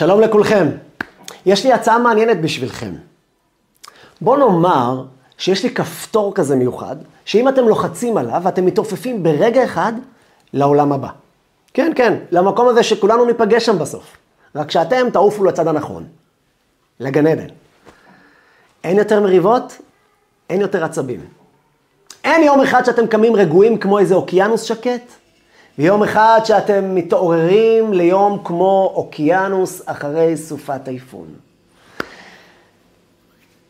[0.00, 0.68] שלום לכולכם.
[1.46, 2.94] יש לי הצעה מעניינת בשבילכם.
[4.20, 5.04] בואו נאמר
[5.38, 9.92] שיש לי כפתור כזה מיוחד, שאם אתם לוחצים עליו, אתם מתעופפים ברגע אחד
[10.52, 11.08] לעולם הבא.
[11.74, 14.16] כן, כן, למקום הזה שכולנו ניפגש שם בסוף.
[14.54, 16.04] רק שאתם תעופו לצד הנכון,
[17.00, 17.48] לגן עדן.
[18.84, 19.78] אין יותר מריבות,
[20.50, 21.20] אין יותר עצבים.
[22.24, 25.19] אין יום אחד שאתם קמים רגועים כמו איזה אוקיינוס שקט,
[25.78, 31.26] ויום אחד שאתם מתעוררים ליום כמו אוקיינוס אחרי סופת טייפון.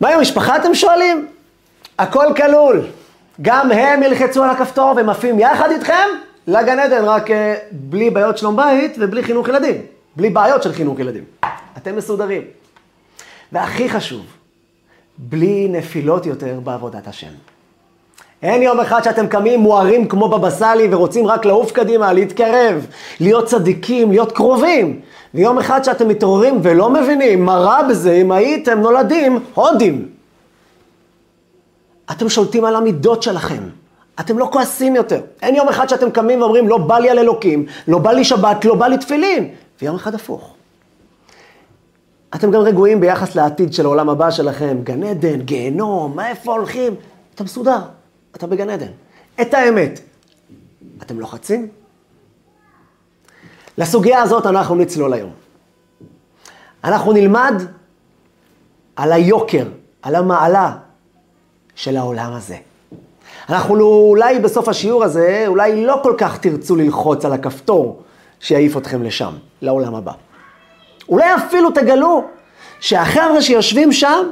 [0.01, 1.29] מה עם המשפחה אתם שואלים?
[1.99, 2.87] הכל כלול.
[3.43, 6.09] גם הם ילחצו על הכפתור והם עפים יחד איתכם
[6.47, 7.33] לגן עדן, רק uh,
[7.73, 9.75] בלי בעיות שלום בית ובלי חינוך ילדים.
[10.17, 11.25] בלי בעיות של חינוך ילדים.
[11.77, 12.43] אתם מסודרים.
[13.53, 14.27] והכי חשוב,
[15.19, 17.33] בלי נפילות יותר בעבודת השם.
[18.43, 22.87] אין יום אחד שאתם קמים מוארים כמו בבא סאלי ורוצים רק לעוף קדימה, להתקרב,
[23.21, 25.01] להיות צדיקים, להיות קרובים.
[25.35, 30.09] ויום אחד שאתם מתעוררים ולא מבינים מה רע בזה אם הייתם נולדים הודים.
[32.11, 33.63] אתם שולטים על המידות שלכם.
[34.21, 35.21] אתם לא כועסים יותר.
[35.43, 38.65] אין יום אחד שאתם קמים ואומרים, לא בא לי על אלוקים, לא בא לי שבת,
[38.65, 39.49] לא בא לי תפילין.
[39.83, 40.55] ויום אחד הפוך.
[42.35, 46.95] אתם גם רגועים ביחס לעתיד של העולם הבא שלכם, גן עדן, גיהנום, איפה הולכים?
[47.35, 47.79] אתה מסודר,
[48.37, 48.91] אתה בגן עדן.
[49.41, 50.01] את האמת,
[51.03, 51.69] אתם לוחצים?
[53.79, 55.31] לסוגיה הזאת אנחנו נצלול היום.
[56.85, 57.55] אנחנו נלמד
[58.97, 59.67] על היוקר,
[60.03, 60.77] על המעלה
[61.75, 62.57] של העולם הזה.
[63.49, 68.03] אנחנו אולי בסוף השיעור הזה, אולי לא כל כך תרצו ללחוץ על הכפתור
[68.41, 69.33] שיעיף אתכם לשם,
[69.63, 70.13] לעולם הבא.
[71.09, 72.25] אולי אפילו תגלו
[72.81, 74.31] שהחבר'ה שיושבים שם,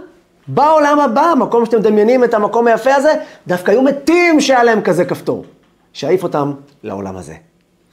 [0.48, 3.14] בעולם הבא, המקום שאתם מדמיינים את המקום היפה הזה,
[3.46, 5.44] דווקא היו מתים שהיה להם כזה כפתור,
[5.92, 7.34] שיעיף אותם לעולם הזה.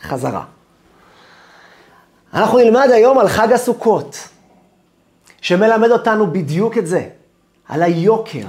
[0.02, 0.44] חזרה.
[2.33, 4.28] אנחנו נלמד היום על חג הסוכות,
[5.42, 7.09] שמלמד אותנו בדיוק את זה,
[7.67, 8.48] על היוקר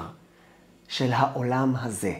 [0.88, 2.12] של העולם הזה.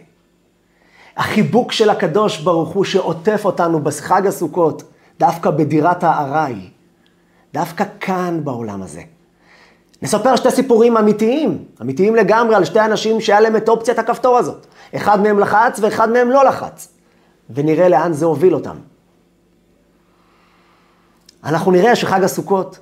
[1.17, 4.83] החיבוק של הקדוש ברוך הוא שעוטף אותנו בחג הסוכות,
[5.19, 6.69] דווקא בדירת הארעי,
[7.53, 9.01] דווקא כאן בעולם הזה.
[10.01, 14.67] נספר שתי סיפורים אמיתיים, אמיתיים לגמרי, על שתי אנשים שהיה להם את אופציית הכפתור הזאת.
[14.95, 16.97] אחד מהם לחץ ואחד מהם לא לחץ.
[17.49, 18.75] ונראה לאן זה הוביל אותם.
[21.43, 22.79] אנחנו נראה שחג הסוכות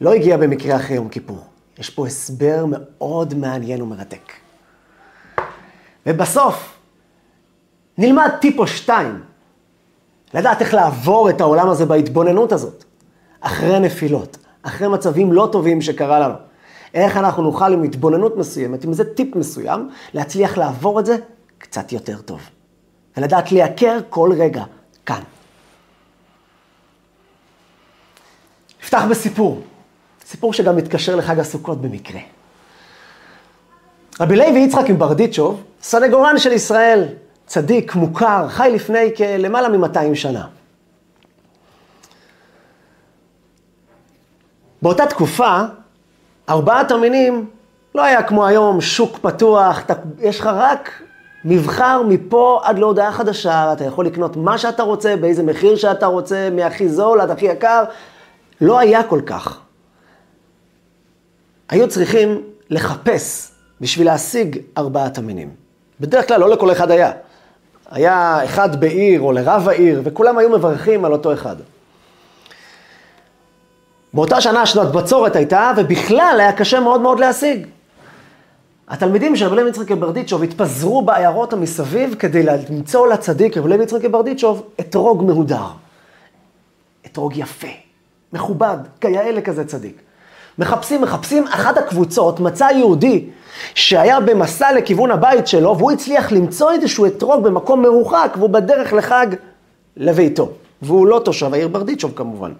[0.00, 1.44] לא הגיע במקרה אחרי יום כיפור.
[1.78, 4.32] יש פה הסבר מאוד מעניין ומרתק.
[6.06, 6.74] ובסוף,
[7.98, 9.22] נלמד טיפ או שתיים,
[10.34, 12.84] לדעת איך לעבור את העולם הזה בהתבוננות הזאת,
[13.40, 16.34] אחרי נפילות, אחרי מצבים לא טובים שקרה לנו.
[16.94, 21.16] איך אנחנו נוכל עם התבוננות מסוימת, עם איזה טיפ מסוים, להצליח לעבור את זה
[21.58, 22.40] קצת יותר טוב.
[23.16, 24.64] ולדעת לייקר כל רגע,
[25.06, 25.20] כאן.
[28.82, 29.60] נפתח בסיפור,
[30.26, 32.20] סיפור שגם מתקשר לחג הסוכות במקרה.
[34.20, 37.08] רבי לוי יצחק עם ברדיצ'וב, סנגורן של ישראל,
[37.46, 40.46] צדיק, מוכר, חי לפני כלמעלה מ-200 שנה.
[44.82, 45.60] באותה תקופה,
[46.48, 47.46] ארבעת המינים
[47.94, 51.02] לא היה כמו היום שוק פתוח, אתה, יש לך רק
[51.44, 56.48] מבחר מפה עד להודעה חדשה, אתה יכול לקנות מה שאתה רוצה, באיזה מחיר שאתה רוצה,
[56.52, 57.84] מהכי זול עד הכי יקר,
[58.60, 59.60] לא היה כל כך.
[61.68, 63.50] היו צריכים לחפש
[63.80, 65.50] בשביל להשיג ארבעת המינים.
[66.00, 67.12] בדרך כלל לא לכל אחד היה.
[67.90, 71.56] היה אחד בעיר או לרב העיר, וכולם היו מברכים על אותו אחד.
[74.14, 77.66] באותה שנה שנת בצורת הייתה, ובכלל היה קשה מאוד מאוד להשיג.
[78.88, 84.04] התלמידים של רבי לוי יצחק ברדיצ'וב התפזרו בעיירות המסביב כדי למצוא לצדיק רבי לוי יצחק
[84.04, 85.66] ברדיצ'וב אתרוג מהודר.
[87.06, 87.68] אתרוג יפה,
[88.32, 89.96] מכובד, כיאה לכזה צדיק.
[90.58, 93.24] מחפשים, מחפשים, אחת הקבוצות מצא יהודי
[93.74, 99.26] שהיה במסע לכיוון הבית שלו, והוא הצליח למצוא איזשהו אתרוג במקום מרוחק, והוא בדרך לחג
[99.96, 100.50] לביתו.
[100.82, 102.52] והוא לא תושב העיר ברדיצ'וב כמובן.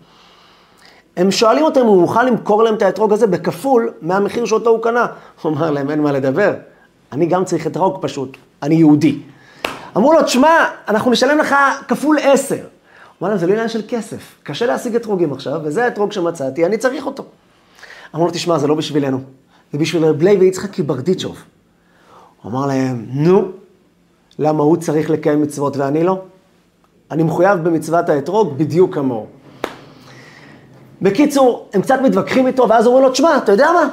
[1.17, 4.83] הם שואלים אותו אם הוא מוכן למכור להם את האתרוג הזה בכפול מהמחיר שאותו הוא
[4.83, 5.07] קנה.
[5.43, 6.55] הוא אמר להם, אין מה לדבר,
[7.13, 9.19] אני גם צריך אתרוג פשוט, אני יהודי.
[9.97, 11.55] אמרו לו, תשמע, אנחנו נשלם לך
[11.89, 12.55] כפול עשר.
[12.55, 12.63] הוא
[13.23, 16.79] אמר להם, זה לא עניין של כסף, קשה להשיג אתרוגים עכשיו, וזה האתרוג שמצאתי, אני
[16.79, 17.25] צריך אותו.
[18.15, 19.21] אמרו לו, תשמע, זה לא בשבילנו,
[19.73, 21.43] זה בשביל רב לוי ויצחק ברדיצ'וב.
[22.43, 23.49] הוא אמר להם, נו,
[24.39, 26.23] למה הוא צריך לקיים מצוות ואני לא?
[27.11, 29.27] אני מחויב במצוות האתרוג בדיוק כמוהו.
[31.03, 33.89] בקיצור, הם קצת מתווכחים איתו, ואז אומרים לו, תשמע, אתה יודע מה?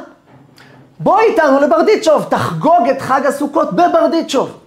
[0.99, 4.57] בוא איתנו לברדיצ'וב, תחגוג את חג הסוכות בברדיצ'וב.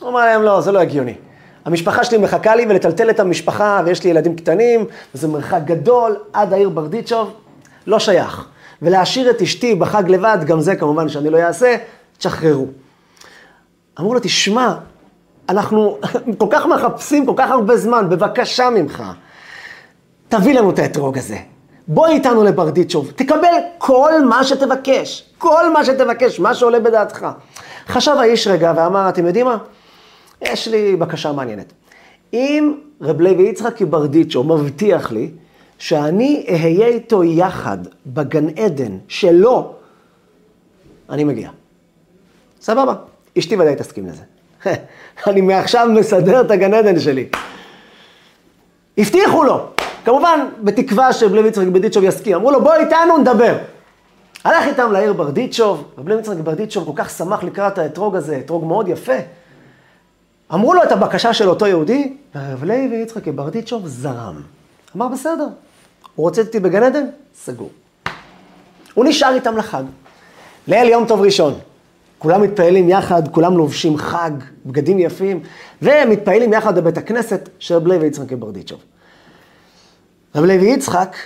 [0.00, 1.14] הוא אמר להם, לא, זה לא הגיוני.
[1.64, 4.84] המשפחה שלי מחכה לי ולטלטל את המשפחה, ויש לי ילדים קטנים,
[5.14, 7.32] וזה מרחק גדול עד העיר ברדיצ'וב,
[7.86, 8.46] לא שייך.
[8.82, 11.76] ולהשאיר את אשתי בחג לבד, גם זה כמובן שאני לא אעשה,
[12.18, 12.66] תשחררו.
[14.00, 14.74] אמרו לו, תשמע,
[15.48, 15.98] אנחנו
[16.38, 19.02] כל כך מחפשים כל כך הרבה זמן, בבקשה ממך,
[20.28, 21.36] תביא לנו את האתרוג הזה.
[21.88, 27.26] בוא איתנו לברדיצ'וב, תקבל כל מה שתבקש, כל מה שתבקש, מה שעולה בדעתך.
[27.88, 29.58] חשב האיש רגע ואמר, אתם יודעים מה?
[30.42, 31.72] יש לי בקשה מעניינת.
[32.32, 35.30] אם רב לוי יצחק ברדיצ'וב מבטיח לי
[35.78, 39.74] שאני אהיה איתו יחד בגן עדן שלו,
[41.10, 41.50] אני מגיע.
[42.60, 42.94] סבבה,
[43.38, 44.22] אשתי ודאי תסכים לזה.
[45.26, 47.28] אני מעכשיו מסדר את הגן עדן שלי.
[48.98, 49.68] הבטיחו לו,
[50.06, 52.34] כמובן בתקווה שרב לוי יצחק ברדיצ'וב יסכים.
[52.34, 53.56] אמרו לו, בוא איתנו נדבר.
[54.44, 58.64] הלך איתם לעיר ברדיצ'וב, רב לוי יצחק ברדיצ'וב כל כך שמח לקראת האתרוג הזה, אתרוג
[58.64, 59.16] מאוד יפה.
[60.54, 64.42] אמרו לו את הבקשה של אותו יהודי, ורב לוי יצחק ברדיצ'וב זרם.
[64.96, 65.46] אמר, בסדר,
[66.14, 67.06] הוא רוצה אותי בגן עדן?
[67.34, 67.70] סגור.
[68.94, 69.84] הוא נשאר איתם לחג.
[70.68, 71.54] ליל יום טוב ראשון.
[72.18, 74.30] כולם מתפעלים יחד, כולם לובשים חג,
[74.66, 75.40] בגדים יפים,
[75.82, 78.78] ומתפעלים יחד בבית הכנסת של רב לוי יצחק ברדיצ'וב.
[80.36, 81.16] רב לוי יצחק,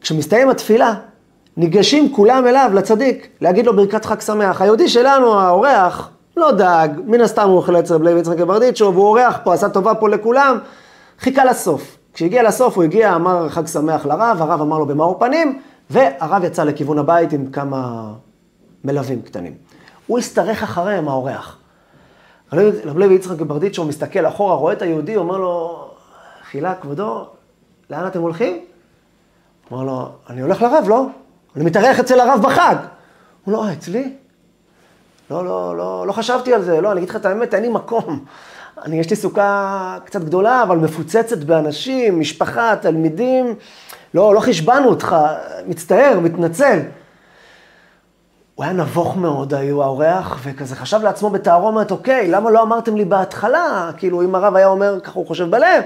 [0.00, 0.94] כשמסתיים התפילה,
[1.56, 4.62] ניגשים כולם אליו, לצדיק, להגיד לו ברכת חג שמח.
[4.62, 9.06] היהודי שלנו, האורח, לא דאג, מן הסתם הוא אוכל אצל רב לוי יצחק ברדיצ'וב, הוא
[9.06, 10.58] אורח פה, עשה טובה פה לכולם,
[11.18, 11.96] חיכה לסוף.
[12.14, 15.60] כשהגיע לסוף הוא הגיע, אמר חג שמח לרב, הרב אמר לו במאור פנים,
[15.90, 18.12] והרב יצא לכיוון הבית עם כמה
[18.84, 19.54] מלווים קטנים.
[20.06, 21.58] הוא הסתרך אחריהם, האורח.
[22.52, 25.84] רב לוי יצחק ברדיצ'ו מסתכל אחורה, רואה את היהודי, אומר לו,
[26.50, 27.26] חילה, כבודו,
[27.90, 28.60] לאן אתם הולכים?
[29.72, 31.06] אמר לו, אני הולך לרב, לא?
[31.56, 32.76] אני מתארח אצל הרב בחג.
[33.44, 34.14] הוא לא, אה, אצלי?
[35.30, 37.68] לא, לא, לא, לא חשבתי על זה, לא, אני אגיד לך את האמת, אין לי
[37.68, 38.24] מקום.
[38.84, 43.54] אני, יש לי סוכה קצת גדולה, אבל מפוצצת באנשים, משפחה, תלמידים.
[44.14, 45.16] לא, לא חשבנו אותך,
[45.66, 46.80] מצטער, מתנצל.
[48.54, 53.04] הוא היה נבוך מאוד, היו האורח, וכזה חשב לעצמו בתערומת, אוקיי, למה לא אמרתם לי
[53.04, 53.90] בהתחלה?
[53.96, 55.82] כאילו, אם הרב היה אומר, ככה הוא חושב בלב,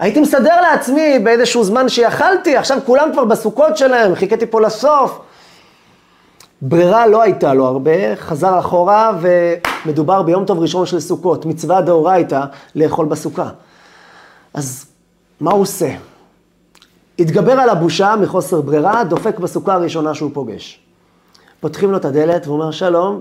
[0.00, 5.20] הייתי מסדר לעצמי באיזשהו זמן שיכלתי, עכשיו כולם כבר בסוכות שלהם, חיכיתי פה לסוף.
[6.62, 12.44] ברירה לא הייתה לו הרבה, חזר אחורה, ומדובר ביום טוב ראשון של סוכות, מצווה דאורייתא
[12.74, 13.48] לאכול בסוכה.
[14.54, 14.86] אז
[15.40, 15.90] מה הוא עושה?
[17.18, 20.80] התגבר על הבושה מחוסר ברירה, דופק בסוכה הראשונה שהוא פוגש.
[21.60, 23.20] פותחים לו את הדלת והוא אומר, שלום,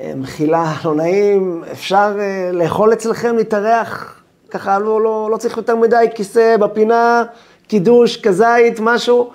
[0.00, 4.23] אה, מחילה, לא נעים, אפשר אה, לאכול אצלכם, להתארח?
[4.54, 7.24] ככה לא, לא, לא צריך יותר מדי כיסא בפינה,
[7.68, 9.30] קידוש, כזית, משהו.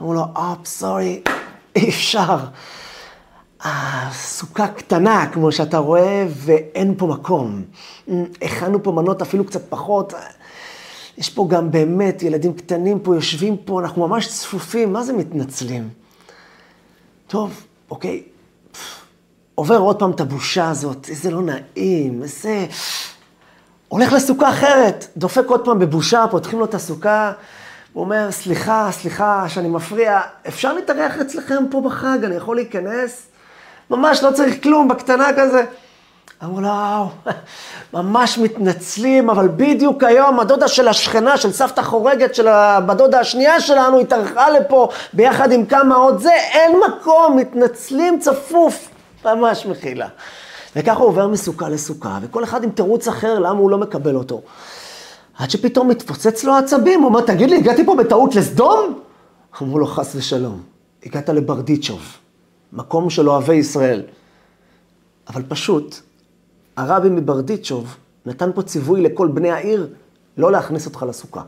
[0.00, 1.22] אמרו לו, אופ, סורי,
[1.76, 2.36] אי אפשר.
[3.62, 7.62] הסוכה קטנה, כמו שאתה רואה, ואין פה מקום.
[8.42, 10.12] הכנו פה מנות אפילו קצת פחות.
[11.18, 15.88] יש פה גם באמת ילדים קטנים פה, יושבים פה, אנחנו ממש צפופים, מה זה מתנצלים?
[17.26, 18.22] טוב, אוקיי,
[19.54, 22.66] עובר עוד פעם את הבושה הזאת, איזה לא נעים, איזה...
[23.90, 27.32] הולך לסוכה אחרת, דופק עוד פעם בבושה, פותחים לו את הסוכה,
[27.92, 33.26] הוא אומר, סליחה, סליחה שאני מפריע, אפשר להתארח אצלכם פה בחג, אני יכול להיכנס?
[33.90, 35.64] ממש לא צריך כלום, בקטנה כזה.
[36.44, 36.70] אמרו לו,
[37.94, 42.48] ממש מתנצלים, אבל בדיוק היום הדודה של השכנה, של סבתא חורגת של
[42.86, 48.88] בדודה השנייה שלנו, התארחה לפה ביחד עם כמה עוד זה, אין מקום, מתנצלים צפוף.
[49.24, 50.08] ממש מחילה.
[50.76, 54.42] וככה הוא עובר מסוכה לסוכה, וכל אחד עם תירוץ אחר למה הוא לא מקבל אותו.
[55.38, 59.00] עד שפתאום מתפוצץ לו עצבים, הוא אומר, תגיד לי, הגעתי פה בטעות לסדום?
[59.62, 60.62] אמרו לו, חס ושלום,
[61.06, 62.16] הגעת לברדיצ'וב,
[62.72, 64.02] מקום של אוהבי ישראל.
[65.28, 65.96] אבל פשוט,
[66.76, 67.96] הרבי מברדיצ'וב
[68.26, 69.88] נתן פה ציווי לכל בני העיר
[70.36, 71.42] לא להכניס אותך לסוכה.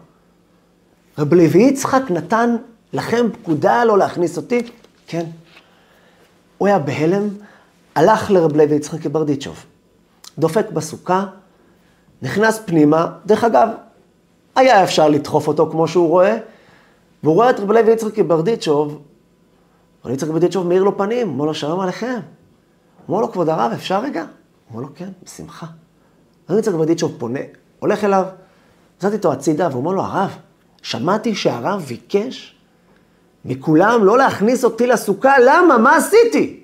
[1.18, 2.56] רב לוי יצחק נתן
[2.92, 4.62] לכם פקודה לא להכניס אותי?
[5.06, 5.24] כן.
[6.58, 7.28] הוא היה בהלם,
[7.94, 9.64] הלך לרב לוי יצחק ברדיצ'וב,
[10.38, 11.26] דופק בסוכה,
[12.22, 13.68] נכנס פנימה, דרך אגב,
[14.56, 16.38] היה אפשר לדחוף אותו כמו שהוא רואה,
[17.22, 19.02] והוא רואה את רב לוי יצחק ברדיצ'וב,
[20.04, 22.20] רב יצחק ברדיצ'וב מאיר לו פנים, אומר לו, שלום עליכם.
[23.08, 24.24] אומר לו, כבוד הרב, אפשר רגע?
[24.70, 25.66] אומר לו, כן, בשמחה.
[26.50, 27.40] רב יצחק ברדיצ'וב פונה,
[27.78, 28.24] הולך אליו,
[29.02, 30.36] נתתי אותו הצידה, ואומר לו, הרב,
[30.82, 32.56] שמעתי שהרב ביקש
[33.44, 35.78] מכולם לא להכניס אותי לסוכה, למה?
[35.78, 36.61] מה עשיתי?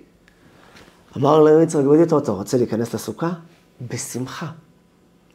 [1.18, 3.30] אמר לרב יצחק ברדיצ'וב, אתה רוצה להיכנס לסוכה?
[3.88, 4.46] בשמחה.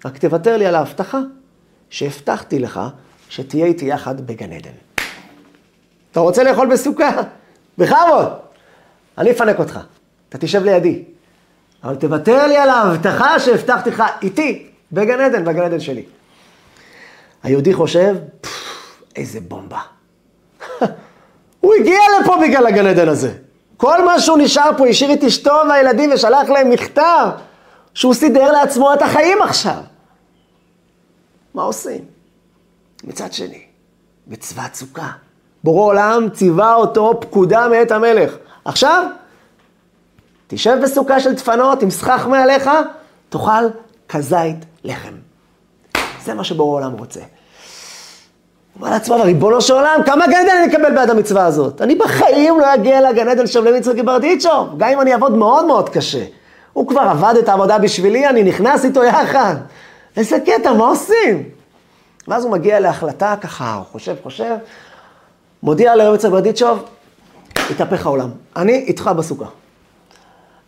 [0.05, 1.19] רק תוותר לי על ההבטחה
[1.89, 2.79] שהבטחתי לך
[3.29, 4.71] שתהיה איתי יחד בגן עדן.
[6.11, 7.21] אתה רוצה לאכול בסוכה?
[7.77, 8.27] בכבוד.
[9.17, 9.79] אני אפנק אותך,
[10.29, 11.03] אתה תשב לידי.
[11.83, 16.05] אבל תוותר לי על ההבטחה שהבטחתי לך איתי בגן עדן, בגן עדן שלי.
[17.43, 18.15] היהודי חושב,
[19.15, 19.81] איזה בומבה.
[21.59, 23.33] הוא הגיע לפה בגלל הגן עדן הזה.
[23.77, 27.27] כל מה שהוא נשאר פה, השאיר את אשתו והילדים ושלח להם מכתב
[27.93, 29.81] שהוא סידר לעצמו את החיים עכשיו.
[31.53, 32.05] מה עושים?
[33.03, 33.61] מצד שני,
[34.27, 35.11] מצוות סוכה.
[35.63, 38.35] בורא עולם ציווה אותו פקודה מאת המלך.
[38.65, 39.05] עכשיו,
[40.47, 42.69] תשב בסוכה של דפנות עם סכך מעליך,
[43.29, 43.67] תאכל
[44.09, 45.13] כזית לחם.
[46.23, 47.19] זה מה שבורא עולם רוצה.
[48.73, 51.81] הוא אומר לעצמו, ריבונו של עולם, כמה גן עדן אני אקבל בעד המצווה הזאת?
[51.81, 55.65] אני בחיים לא אגיע לגן עדן של בני מצרי ברדיצ'ו, גם אם אני אעבוד מאוד
[55.65, 56.23] מאוד קשה.
[56.73, 59.55] הוא כבר עבד את העבודה בשבילי, אני נכנס איתו יחד.
[60.17, 61.43] איזה קטע, מה עושים?
[62.27, 64.55] ואז הוא מגיע להחלטה ככה, הוא חושב, חושב,
[65.63, 66.83] מודיע יצחק ברדיצ'וב,
[67.69, 68.29] התהפך העולם.
[68.55, 69.45] אני איתך בסוכה.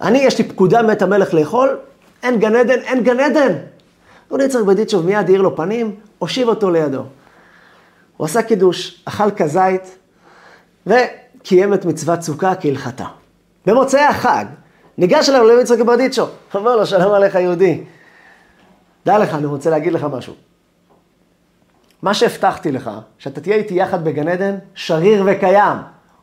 [0.01, 1.77] אני, יש לי פקודה מאת המלך לאכול,
[2.23, 3.53] אין גן עדן, אין גן עדן.
[4.31, 7.03] רבי יצחק ברדיצ'וב מיד האיר לו פנים, הושיב אותו לידו.
[8.17, 9.97] הוא עשה קידוש, אכל כזית,
[10.87, 13.05] וקיים את מצוות סוכה כהלכתה.
[13.65, 14.45] במוצאי החג,
[14.97, 17.83] ניגש אליו לרבי יצחק ברדיצ'וב, אומר לו, שלום עליך יהודי.
[19.05, 20.33] דע לך, אני רוצה להגיד לך משהו.
[22.01, 25.77] מה שהבטחתי לך, שאתה תהיה איתי יחד בגן עדן, שריר וקיים,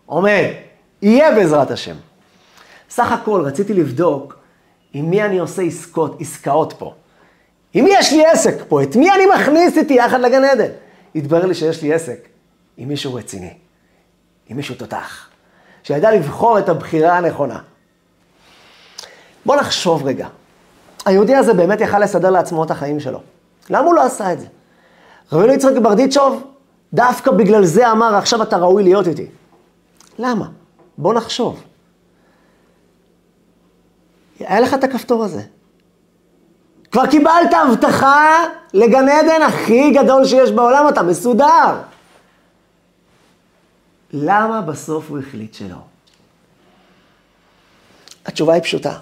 [0.06, 0.44] עומד,
[1.02, 1.96] יהיה בעזרת השם.
[2.90, 4.38] סך הכל רציתי לבדוק
[4.92, 6.94] עם מי אני עושה עסקות, עסקאות פה.
[7.75, 8.82] עם מי יש לי עסק פה?
[8.82, 10.70] את מי אני מכניס איתי יחד לגן עדן?
[11.14, 12.28] התברר לי שיש לי עסק
[12.76, 13.54] עם מישהו רציני,
[14.49, 15.28] עם מישהו תותח,
[15.83, 17.59] שידע לבחור את הבחירה הנכונה.
[19.47, 20.28] בוא נחשוב רגע.
[21.04, 23.21] היהודי הזה באמת יכל לסדר לעצמו את החיים שלו.
[23.71, 24.47] למה הוא לא עשה את זה?
[25.33, 26.42] רבינו יצחק ברדיצ'וב,
[26.92, 29.26] דווקא בגלל זה אמר, עכשיו אתה ראוי להיות איתי.
[30.19, 30.49] למה?
[30.99, 31.62] בוא נחשוב.
[34.38, 35.42] היה לך את הכפתור הזה.
[36.92, 38.44] כבר קיבלת הבטחה
[38.75, 41.78] לגן עדן הכי גדול שיש בעולם, אתה מסודר.
[44.12, 45.76] למה בסוף הוא החליט שלא?
[48.26, 48.99] התשובה היא פשוטה.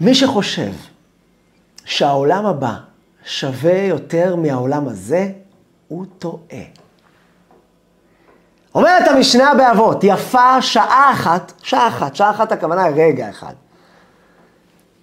[0.00, 0.72] מי שחושב
[1.84, 2.74] שהעולם הבא
[3.24, 5.32] שווה יותר מהעולם הזה,
[5.88, 6.64] הוא טועה.
[8.74, 13.54] אומרת המשנה באבות, יפה שעה אחת, שעה אחת, שעה אחת הכוונה רגע אחד.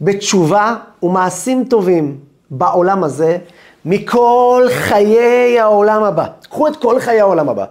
[0.01, 2.17] בתשובה ומעשים טובים
[2.49, 3.37] בעולם הזה,
[3.85, 6.25] מכל חיי העולם הבא.
[6.49, 7.65] קחו את כל חיי העולם הבא.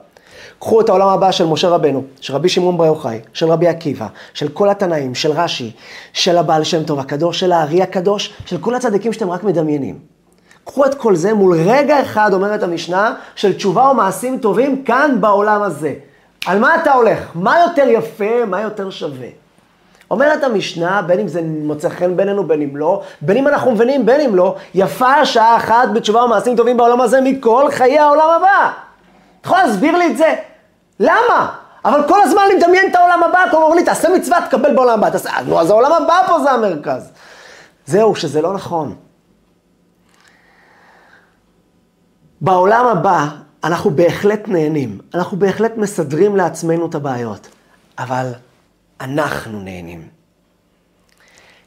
[0.58, 4.06] קחו את העולם הבא של משה רבנו, של רבי שמעון בר יוחאי, של רבי עקיבא,
[4.34, 5.72] של כל התנאים, של רש"י,
[6.12, 9.98] של הבעל שם טוב הקדוש, של הארי הקדוש, של כל הצדיקים שאתם רק מדמיינים.
[10.64, 15.62] קחו את כל זה מול רגע אחד, אומרת המשנה, של תשובה ומעשים טובים כאן בעולם
[15.62, 15.94] הזה.
[16.46, 17.30] על מה אתה הולך?
[17.34, 19.28] מה יותר יפה, מה יותר שווה?
[20.10, 24.06] אומרת המשנה, בין אם זה מוצא חן בינינו, בין אם לא, בין אם אנחנו מבינים,
[24.06, 28.70] בין אם לא, יפה שעה אחת בתשובה ומעשים טובים בעולם הזה מכל חיי העולם הבא.
[29.40, 30.34] אתה יכול להסביר לי את זה?
[31.00, 31.54] למה?
[31.84, 34.98] אבל כל הזמן אני מדמיין את העולם הבא, אתה אומר לי, תעשה מצווה, תקבל בעולם
[34.98, 35.10] הבא.
[35.10, 37.10] תעשה, נו, אז העולם הבא פה זה המרכז.
[37.86, 38.94] זהו, שזה לא נכון.
[42.40, 43.26] בעולם הבא
[43.64, 47.48] אנחנו בהחלט נהנים, אנחנו בהחלט מסדרים לעצמנו את הבעיות,
[47.98, 48.32] אבל
[49.00, 50.08] אנחנו נהנים.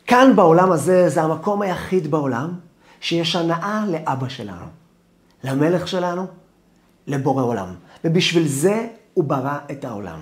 [0.08, 2.54] כאן בעולם הזה זה המקום היחיד בעולם
[3.02, 4.66] שיש הנאה לאבא שלנו,
[5.44, 6.26] למלך שלנו,
[7.08, 7.74] לבורא עולם.
[8.04, 10.20] ובשביל זה הוא ברא את העולם.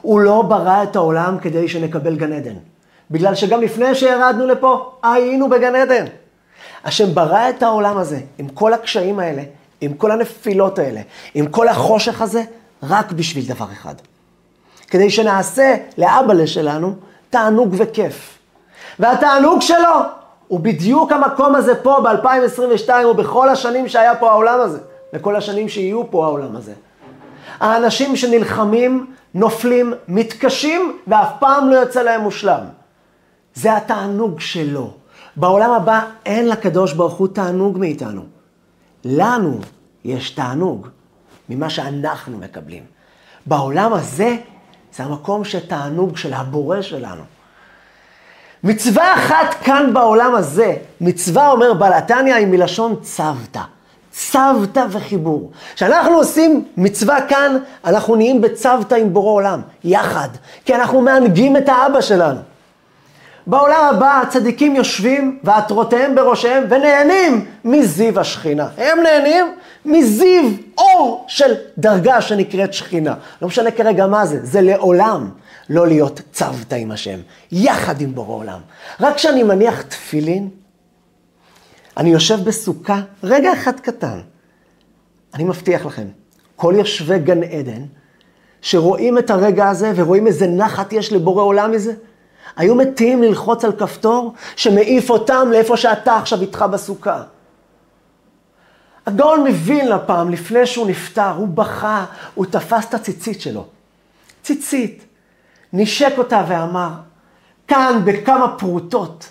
[0.00, 2.56] הוא לא ברא את העולם כדי שנקבל גן עדן.
[3.10, 6.04] בגלל שגם לפני שירדנו לפה, היינו בגן עדן.
[6.84, 9.42] השם ברא את העולם הזה עם כל הקשיים האלה,
[9.80, 11.00] עם כל הנפילות האלה,
[11.34, 12.42] עם כל החושך הזה,
[12.82, 13.94] רק בשביל דבר אחד.
[14.90, 16.94] כדי שנעשה לאבאלה שלנו
[17.30, 18.38] תענוג וכיף.
[18.98, 20.00] והתענוג שלו
[20.48, 24.78] הוא בדיוק המקום הזה פה ב-2022 ובכל השנים שהיה פה העולם הזה,
[25.12, 26.72] וכל השנים שיהיו פה העולם הזה.
[27.60, 32.64] האנשים שנלחמים, נופלים, מתקשים, ואף פעם לא יוצא להם מושלם.
[33.54, 34.90] זה התענוג שלו.
[35.36, 38.22] בעולם הבא אין לקדוש ברוך הוא תענוג מאיתנו.
[39.04, 39.58] לנו
[40.04, 40.88] יש תענוג
[41.48, 42.82] ממה שאנחנו מקבלים.
[43.46, 44.36] בעולם הזה
[44.98, 47.22] זה המקום שתענוג של הבורא שלנו.
[48.64, 53.60] מצווה אחת כאן בעולם הזה, מצווה אומר בעל התניא היא מלשון צוותא.
[54.10, 55.50] צוותא וחיבור.
[55.74, 60.28] כשאנחנו עושים מצווה כאן, אנחנו נהיים בצוותא עם בורא עולם, יחד,
[60.64, 62.40] כי אנחנו מענגים את האבא שלנו.
[63.48, 68.68] בעולם הבא הצדיקים יושבים ועטרותיהם בראשיהם ונהנים מזיו השכינה.
[68.76, 69.46] הם נהנים
[69.84, 73.14] מזיו אור של דרגה שנקראת שכינה.
[73.42, 75.30] לא משנה כרגע מה זה, זה לעולם
[75.70, 77.18] לא להיות צוותא עם השם,
[77.52, 78.60] יחד עם בורא עולם.
[79.00, 80.48] רק כשאני מניח תפילין,
[81.96, 84.20] אני יושב בסוכה, רגע אחד קטן.
[85.34, 86.06] אני מבטיח לכם,
[86.56, 87.82] כל יושבי גן עדן
[88.62, 91.92] שרואים את הרגע הזה ורואים איזה נחת יש לבורא עולם מזה?
[92.58, 97.22] היו מתים ללחוץ על כפתור שמעיף אותם לאיפה שאתה עכשיו איתך בסוכה.
[99.06, 103.66] הגאון מבין לפעם, לפני שהוא נפטר, הוא בכה, הוא תפס את הציצית שלו.
[104.42, 105.04] ציצית.
[105.72, 106.90] נשק אותה ואמר,
[107.68, 109.28] כאן בכמה פרוטות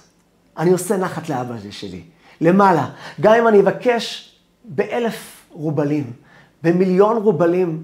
[0.57, 2.01] אני עושה נחת לאבא שלי,
[2.41, 2.89] למעלה.
[3.21, 6.13] גם אם אני אבקש באלף רובלים,
[6.63, 7.83] במיליון רובלים,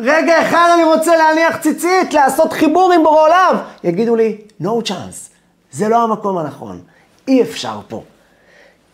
[0.00, 3.56] רגע אחד אני רוצה להניח ציצית, לעשות חיבור עם בורא עולם.
[3.84, 5.30] יגידו לי, no chance,
[5.70, 6.80] זה לא המקום הנכון,
[7.28, 8.02] אי אפשר פה.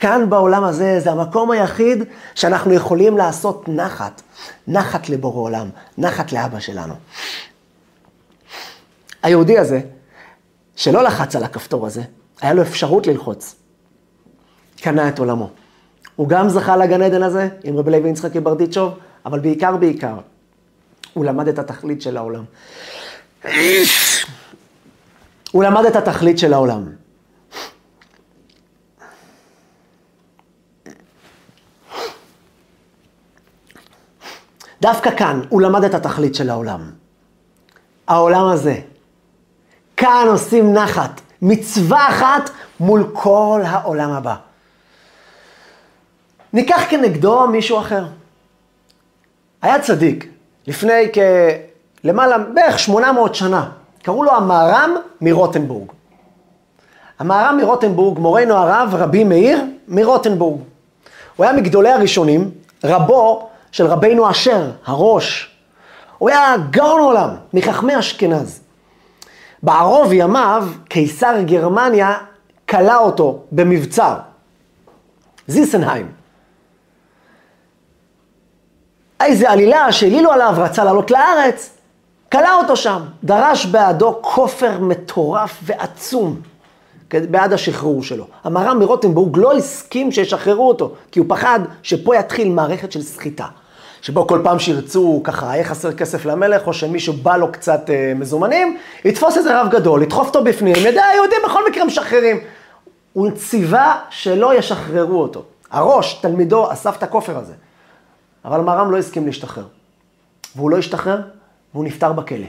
[0.01, 4.23] כאן בעולם הזה זה המקום היחיד שאנחנו יכולים לעשות נחת,
[4.69, 6.95] נחת לבורא עולם, נחת לאבא שלנו.
[9.23, 9.81] היהודי הזה,
[10.77, 12.03] שלא לחץ על הכפתור הזה,
[12.41, 13.55] היה לו אפשרות ללחוץ.
[14.81, 15.51] קנה את עולמו.
[16.17, 18.95] הוא גם זכה לגן עדן הזה עם רבי לוי יצחקי ברדיצ'וב,
[19.27, 20.15] אבל בעיקר בעיקר,
[21.19, 22.45] הוא למד את התכלית של העולם.
[25.51, 26.89] הוא למד את התכלית של העולם.
[34.81, 36.91] דווקא כאן הוא למד את התכלית של העולם.
[38.09, 38.81] העולם הזה.
[39.97, 44.37] כאן עושים נחת, מצווה אחת מול כל העולם הבא.
[46.53, 48.07] ניקח כנגדו מישהו אחר.
[49.63, 50.38] היה צדיק,
[50.69, 51.11] לפני
[52.03, 53.69] כלמעלה, בערך 800 שנה,
[54.03, 55.93] קראו לו המהר"ם מרוטנבורג.
[57.19, 60.61] המהר"ם מרוטנבורג, מורנו הרב רבי מאיר מרוטנבורג.
[61.37, 62.51] הוא היה מגדולי הראשונים,
[62.85, 65.57] רבו של רבינו אשר, הראש.
[66.19, 68.61] הוא היה גאון עולם, מחכמי אשכנז.
[69.63, 72.15] בערוב ימיו, קיסר גרמניה
[72.69, 74.15] כלא אותו במבצר.
[75.47, 76.18] זיסנהיים.
[79.21, 81.71] איזה עלילה שהעלילו עליו, רצה לעלות לארץ,
[82.33, 83.03] כלא אותו שם.
[83.25, 86.41] דרש בעדו כופר מטורף ועצום.
[87.13, 88.25] בעד השחרור שלו.
[88.45, 93.47] המהר"ם מרוטנבורג לא הסכים שישחררו אותו, כי הוא פחד שפה יתחיל מערכת של סחיטה.
[94.03, 98.13] שבו כל פעם שירצו ככה, יהיה חסר כסף למלך, או שמישהו בא לו קצת אה,
[98.17, 102.41] מזומנים, יתפוס איזה רב גדול, ידחוף אותו בפנים, ידע, היהודים בכל מקרה משחררים.
[103.13, 105.43] הוא ציווה שלא ישחררו אותו.
[105.71, 107.53] הראש, תלמידו, אסף את הכופר הזה.
[108.49, 109.65] אבל מרם לא הסכים להשתחרר.
[110.57, 111.21] והוא לא השתחרר,
[111.75, 112.47] והוא נפטר בכלא.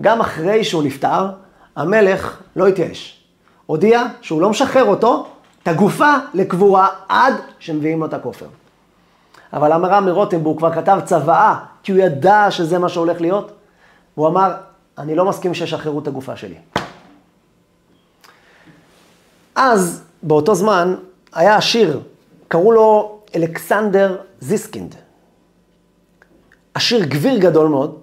[0.00, 1.30] גם אחרי שהוא נפטר,
[1.76, 3.24] המלך לא התייאש.
[3.66, 5.26] הודיע שהוא לא משחרר אותו,
[5.62, 8.46] את הגופה לקבורה עד שמביאים לו את הכופר.
[9.52, 13.52] אבל המר"ם מרוטנבורג כבר כתב צוואה, כי הוא ידע שזה מה שהולך להיות.
[14.14, 14.54] הוא אמר,
[14.98, 16.56] אני לא מסכים שישחררו את הגופה שלי.
[19.54, 20.94] אז, באותו זמן,
[21.32, 22.00] היה עשיר,
[22.48, 24.94] קראו לו אלכסנדר זיסקינד.
[26.74, 27.98] עשיר גביר גדול מאוד,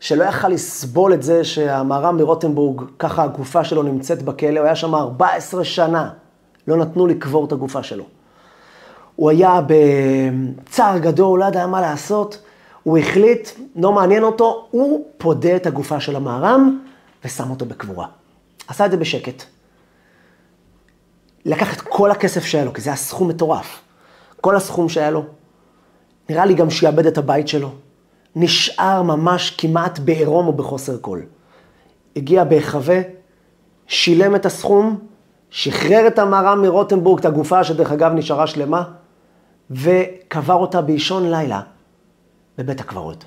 [0.00, 4.94] שלא יכל לסבול את זה שהמהר"ם מרוטנבורג, ככה הגופה שלו נמצאת בכלא, הוא היה שם
[4.94, 6.10] 14 שנה,
[6.68, 8.04] לא נתנו לקבור את הגופה שלו.
[9.16, 12.42] הוא היה בצער גדול, לא ידע מה לעשות,
[12.82, 16.78] הוא החליט, לא מעניין אותו, הוא פודה את הגופה של המהר"ם
[17.24, 18.06] ושם אותו בקבורה.
[18.68, 19.42] עשה את זה בשקט.
[21.44, 23.80] לקח את כל הכסף שהיה לו, כי זה היה סכום מטורף.
[24.40, 25.24] כל הסכום שהיה לו.
[26.30, 27.70] נראה לי גם שיאבד את הבית שלו.
[28.36, 31.20] נשאר ממש כמעט בעירום ובחוסר כל.
[32.16, 33.00] הגיע בהיחווה,
[33.86, 34.98] שילם את הסכום,
[35.50, 38.82] שחרר את המהר"ם מרוטנבורג, את הגופה שדרך אגב נשארה שלמה,
[39.70, 41.60] וקבר אותה באישון לילה
[42.58, 43.24] בבית הקברות.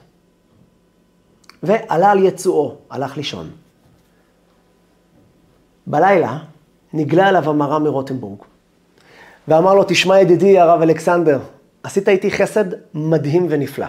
[1.63, 3.49] ועלה על יצואו, הלך לישון.
[5.87, 6.37] בלילה
[6.93, 8.39] נגלה אליו המר"ם מרוטנבורג,
[9.47, 11.39] ואמר לו, תשמע ידידי הרב אלכסנדר,
[11.83, 13.87] עשית איתי חסד מדהים ונפלא.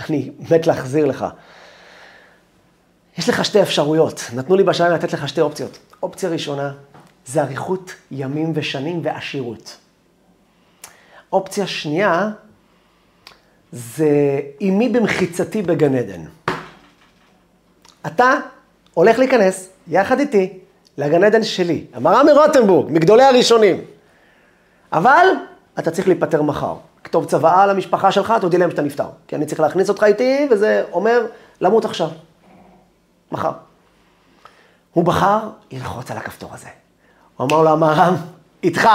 [0.00, 1.26] אני מת להחזיר לך.
[3.18, 5.78] יש לך שתי אפשרויות, נתנו לי בשלם לתת לך שתי אופציות.
[6.02, 6.72] אופציה ראשונה
[7.26, 9.76] זה אריכות ימים ושנים ועשירות.
[11.32, 12.30] אופציה שנייה,
[13.72, 16.24] זה אימי במחיצתי בגן עדן.
[18.06, 18.34] אתה
[18.94, 20.58] הולך להיכנס, יחד איתי,
[20.98, 23.84] לגן עדן שלי, המראה מרוטנבורג, מגדולי הראשונים.
[24.92, 25.26] אבל
[25.78, 26.74] אתה צריך להיפטר מחר.
[27.04, 29.08] כתוב צוואה למשפחה שלך, תודיע להם שאתה נפטר.
[29.28, 31.26] כי אני צריך להכניס אותך איתי, וזה אומר
[31.60, 32.08] למות עכשיו.
[33.32, 33.52] מחר.
[34.92, 35.38] הוא בחר
[35.72, 36.68] ללחוץ על הכפתור הזה.
[37.36, 38.14] הוא אמר לו, המהר"ם,
[38.62, 38.88] איתך.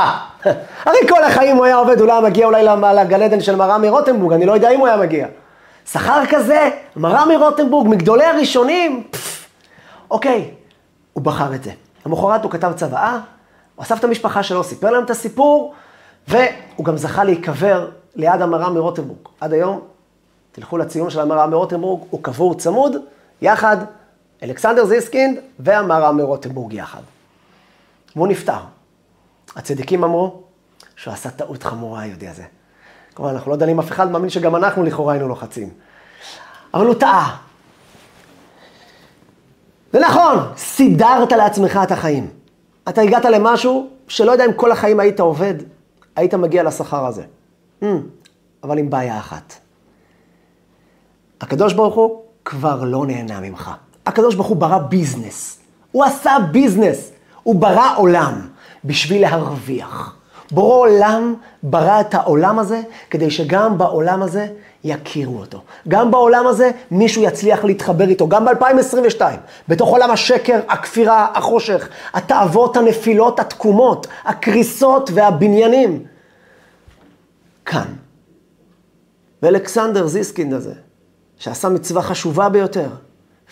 [0.85, 2.63] הרי כל החיים הוא היה עובד, הוא לא היה מגיע אולי
[2.95, 5.27] לגן עדן של מר"מי רוטנבורג, אני לא יודע אם הוא היה מגיע.
[5.85, 9.03] שכר כזה, מר"מי רוטנבורג, מגדולי הראשונים.
[10.11, 10.51] אוקיי,
[11.13, 11.71] הוא בחר את זה.
[12.05, 13.19] למחרת הוא כתב צוואה,
[13.75, 15.73] הוא אסף את המשפחה שלו, סיפר להם את הסיפור,
[16.27, 19.19] והוא גם זכה להיקבר ליד המר"מי רוטנבורג.
[19.41, 19.81] עד היום
[20.51, 22.95] תלכו לציון של המראה מרוטנבורג, הוא קבור צמוד,
[23.41, 23.77] יחד,
[24.43, 27.01] אלכסנדר זיסקינד והמראה מרוטנבורג יחד.
[28.15, 28.59] והוא נפטר.
[29.55, 30.41] הצדיקים אמרו
[30.95, 32.43] שהוא עשה טעות חמורה, היהודי הזה.
[33.13, 35.69] כלומר, אנחנו לא דנים אף אחד, מאמין שגם אנחנו לכאורה היינו לוחצים.
[36.73, 37.37] אבל הוא טעה.
[39.93, 42.29] זה נכון, סידרת לעצמך את החיים.
[42.89, 45.53] אתה הגעת למשהו שלא יודע אם כל החיים היית עובד,
[46.15, 47.23] היית מגיע לשכר הזה.
[47.81, 47.85] Hmm,
[48.63, 49.53] אבל עם בעיה אחת.
[51.41, 53.71] הקדוש ברוך הוא כבר לא נהנה ממך.
[54.05, 55.59] הקדוש ברוך הוא ברא ביזנס.
[55.91, 57.11] הוא עשה ביזנס.
[57.43, 58.47] הוא ברא עולם
[58.85, 60.15] בשביל להרוויח.
[60.51, 64.47] בורא עולם ברא את העולם הזה כדי שגם בעולם הזה
[64.83, 65.61] יכירו אותו.
[65.87, 69.21] גם בעולם הזה מישהו יצליח להתחבר איתו, גם ב-2022,
[69.67, 76.03] בתוך עולם השקר, הכפירה, החושך, התאוות, הנפילות, התקומות, הקריסות והבניינים.
[77.65, 77.85] כאן.
[79.43, 80.73] ואלכסנדר זיסקינד הזה,
[81.37, 82.89] שעשה מצווה חשובה ביותר,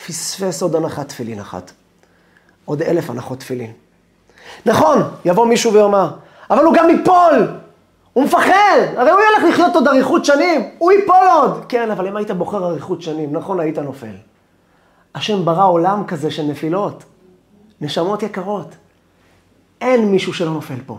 [0.08, 1.72] פספס עוד הנחת תפילין אחת.
[2.66, 3.72] עוד אלף הנחות תפילין.
[4.66, 6.12] נכון, יבוא מישהו ויאמר,
[6.50, 7.48] אבל הוא גם ייפול!
[8.14, 11.66] הוא מפחד, הרי הוא ילך לחיות עוד אריכות שנים, הוא ייפול עוד.
[11.70, 14.16] כן, אבל אם היית בוחר אריכות שנים, נכון, היית נופל.
[15.16, 17.04] השם ברא עולם כזה של נפילות,
[17.82, 18.76] נשמות יקרות.
[19.82, 20.98] אין מישהו שלא נופל פה.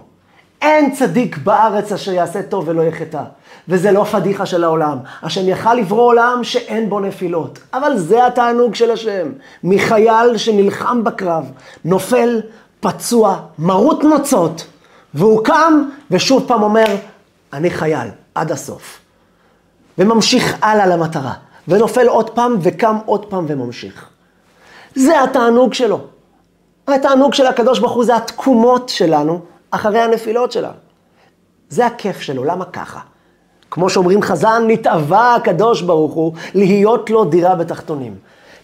[0.63, 3.23] אין צדיק בארץ אשר יעשה טוב ולא יחטא.
[3.69, 4.99] וזה לא פדיחה של העולם.
[5.23, 7.59] השם יכל לברוא עולם שאין בו נפילות.
[7.73, 9.29] אבל זה התענוג של השם.
[9.65, 11.51] מחייל שנלחם בקרב,
[11.85, 12.41] נופל,
[12.81, 14.67] פצוע, מרוט נוצות,
[15.15, 16.97] והוא קם ושוב פעם אומר,
[17.53, 18.99] אני חייל, עד הסוף.
[19.99, 21.33] וממשיך הלאה למטרה.
[21.69, 24.09] ונופל עוד פעם וקם עוד פעם וממשיך.
[24.95, 26.01] זה התענוג שלו.
[26.89, 30.75] התענוג של הקדוש ברוך הוא זה התקומות שלנו אחרי הנפילות שלנו.
[31.69, 33.01] זה הכיף שלו, למה ככה?
[33.71, 38.15] כמו שאומרים חז"ל, נתאווה הקדוש ברוך הוא להיות לו דירה בתחתונים.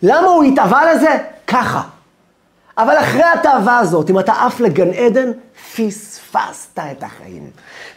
[0.02, 1.18] למה הוא התאווה לזה?
[1.46, 1.82] ככה.
[2.78, 5.32] אבל אחרי התאווה הזאת, אם אתה עף לגן עדן,
[5.76, 7.50] פספסת את החיים.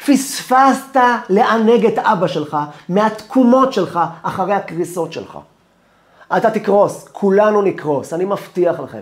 [0.06, 2.58] פספסת לענג את אבא שלך
[2.90, 5.38] מהתקומות שלך אחרי הקריסות שלך.
[6.38, 9.02] אתה תקרוס, כולנו נקרוס, אני מבטיח לכם.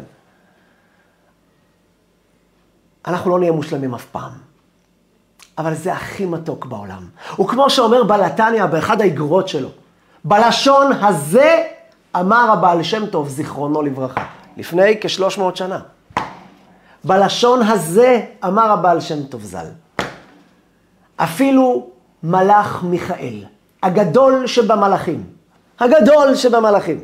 [3.08, 4.32] אנחנו לא נהיה מושלמים אף פעם.
[5.58, 7.06] אבל זה הכי מתוק בעולם.
[7.40, 9.70] וכמו שאומר בלתניא באחד האגרות שלו,
[10.24, 11.64] בלשון הזה
[12.16, 14.26] אמר הבעל שם טוב, זיכרונו לברכה,
[14.58, 15.80] לפני כשלוש מאות שנה.
[17.04, 19.66] בלשון הזה אמר הבעל שם טוב ז"ל.
[21.18, 21.88] אפילו
[22.24, 23.44] מלאך מיכאל,
[23.84, 25.24] הגדול שבמלאכים,
[25.80, 27.04] הגדול שבמלאכים,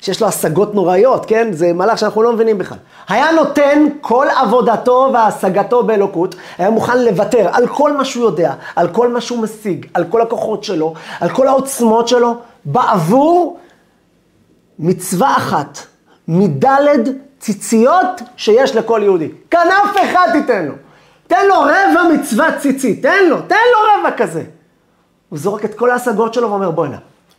[0.00, 1.52] שיש לו השגות נוראיות, כן?
[1.52, 2.78] זה מלאך שאנחנו לא מבינים בכלל.
[3.08, 8.88] היה נותן כל עבודתו והשגתו באלוקות, היה מוכן לוותר על כל מה שהוא יודע, על
[8.88, 13.58] כל מה שהוא משיג, על כל הכוחות שלו, על כל העוצמות שלו, בעבור
[14.78, 15.78] מצווה אחת,
[16.30, 17.08] מדלת
[17.40, 19.28] ציציות שיש לכל יהודי.
[19.50, 20.74] כנף אחד תיתן לו.
[21.26, 24.42] תן לו רבע מצוות ציצית, תן לו, תן לו רבע כזה.
[25.28, 26.96] הוא זורק את כל ההשגות שלו ואומר, בוא'נה,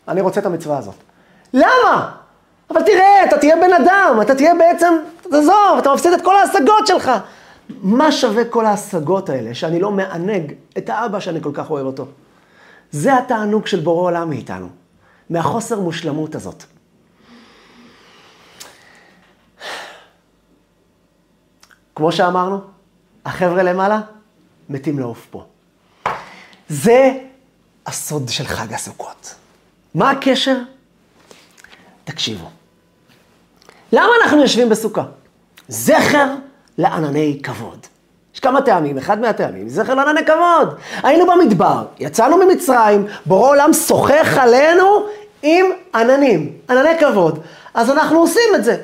[0.08, 0.95] אני רוצה את המצווה הזאת.
[1.54, 2.12] למה?
[2.71, 6.88] אבל תראה, אתה תהיה בן אדם, אתה תהיה בעצם, תעזוב, אתה מפסיד את כל ההשגות
[6.88, 7.12] שלך.
[7.82, 12.06] מה שווה כל ההשגות האלה, שאני לא מענג את האבא שאני כל כך אוהב אותו?
[12.91, 14.67] זה התענוג של בורא עולם מאיתנו,
[15.30, 16.63] מהחוסר מושלמות הזאת.
[22.01, 22.59] כמו שאמרנו,
[23.25, 23.99] החבר'ה למעלה
[24.69, 25.43] מתים לעוף פה.
[26.69, 27.11] זה
[27.85, 29.35] הסוד של חג הסוכות.
[29.95, 30.57] מה הקשר?
[32.03, 32.47] תקשיבו.
[33.93, 35.03] למה אנחנו יושבים בסוכה?
[35.67, 36.25] זכר
[36.77, 37.87] לענני כבוד.
[38.33, 40.79] יש כמה טעמים, אחד מהטעמים, זכר לענני כבוד.
[41.03, 45.05] היינו במדבר, יצאנו ממצרים, בורא עולם שוחח עלינו
[45.43, 47.39] עם עננים, ענני כבוד.
[47.73, 48.83] אז אנחנו עושים את זה.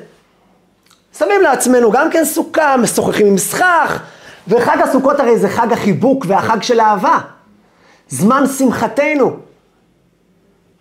[1.18, 4.02] שמים לעצמנו גם כן סוכה, משוחחים עם סכך,
[4.48, 7.18] וחג הסוכות הרי זה חג החיבוק והחג של אהבה.
[8.08, 9.36] זמן שמחתנו.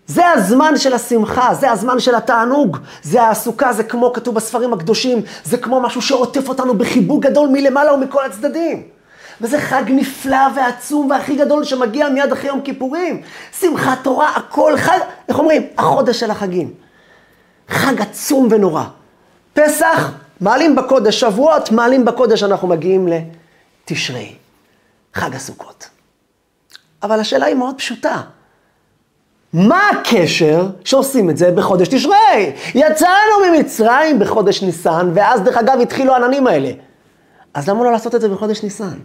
[0.07, 5.21] זה הזמן של השמחה, זה הזמן של התענוג, זה הסוכה, זה כמו כתוב בספרים הקדושים,
[5.43, 8.83] זה כמו משהו שעוטף אותנו בחיבוק גדול מלמעלה ומכל הצדדים.
[9.41, 13.21] וזה חג נפלא ועצום והכי גדול שמגיע מיד אחרי יום כיפורים.
[13.59, 15.67] שמחת תורה, הכל חג, איך אומרים?
[15.77, 16.73] החודש של החגים.
[17.69, 18.83] חג עצום ונורא.
[19.53, 24.35] פסח, מעלים בקודש, שבועות, מעלים בקודש, אנחנו מגיעים לתשרי,
[25.13, 25.89] חג הסוכות.
[27.03, 28.21] אבל השאלה היא מאוד פשוטה.
[29.53, 32.53] מה הקשר שעושים את זה בחודש תשרי?
[32.75, 36.71] יצאנו ממצרים בחודש ניסן, ואז דרך אגב התחילו העננים האלה.
[37.53, 38.97] אז למה לא לעשות את זה בחודש ניסן?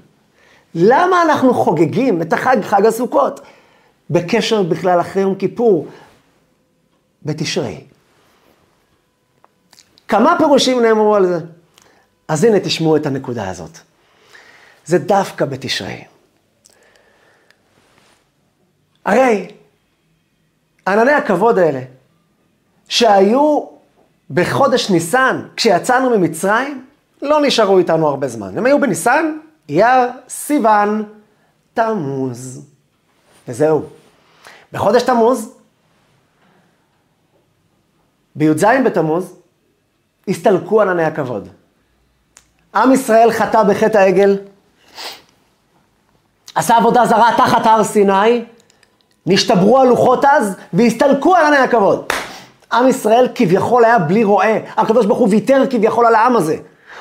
[0.74, 3.40] למה אנחנו חוגגים את החג, חג הסוכות,
[4.10, 5.86] בקשר בכלל אחרי יום כיפור,
[7.22, 7.80] בתשרי.
[10.12, 11.38] כמה פירושים נאמרו על זה?
[12.28, 13.78] אז הנה תשמעו את הנקודה הזאת.
[14.84, 16.04] זה דווקא בתשרי.
[19.04, 19.52] הרי
[20.86, 21.80] ענני הכבוד האלה,
[22.88, 23.66] שהיו
[24.30, 26.86] בחודש ניסן, כשיצאנו ממצרים,
[27.22, 28.58] לא נשארו איתנו הרבה זמן.
[28.58, 31.04] הם היו בניסן, אייר, סיוון,
[31.74, 32.66] תמוז.
[33.48, 33.82] וזהו.
[34.72, 35.54] בחודש תמוז,
[38.36, 39.41] בי"ז בתמוז,
[40.28, 41.48] הסתלקו ענני הכבוד.
[42.74, 44.38] עם ישראל חטא בחטא העגל,
[46.54, 48.44] עשה עבודה זרה תחת הר סיני,
[49.26, 52.04] נשתברו הלוחות אז, והסתלקו ענני הכבוד.
[52.72, 56.56] עם ישראל כביכול היה בלי רועה, הקדוש ברוך הוא ויתר כביכול על העם הזה.